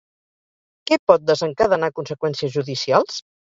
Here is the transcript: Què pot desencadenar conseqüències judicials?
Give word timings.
Què 0.91 0.97
pot 1.11 1.27
desencadenar 1.33 1.91
conseqüències 2.01 2.59
judicials? 2.59 3.25